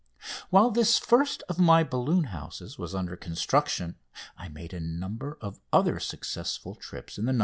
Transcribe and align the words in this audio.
While 0.49 0.71
this 0.71 0.97
first 0.97 1.43
of 1.47 1.59
my 1.59 1.83
balloon 1.83 2.23
houses 2.33 2.79
was 2.79 2.95
under 2.95 3.15
construction, 3.15 3.97
I 4.35 4.47
made 4.49 4.73
a 4.73 4.79
number 4.79 5.37
of 5.41 5.59
other 5.71 5.99
successful 5.99 6.73
trips 6.73 7.19
in 7.19 7.25
the 7.25 7.33
"No. 7.33 7.39